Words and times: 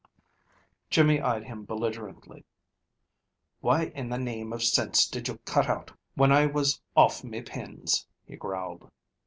Jimmy 0.89 1.21
eyed 1.21 1.43
him 1.43 1.63
belligerently. 1.63 2.43
"Why 3.59 3.83
in 3.93 4.09
the 4.09 4.17
name 4.17 4.51
of 4.51 4.63
sinse 4.63 5.05
did 5.07 5.27
you 5.27 5.37
cut 5.45 5.69
out 5.69 5.91
whin 6.15 6.31
I 6.31 6.47
was 6.47 6.81
off 6.95 7.23
me 7.23 7.41
pins?" 7.43 8.07
he 8.25 8.35
growled. 8.35 8.89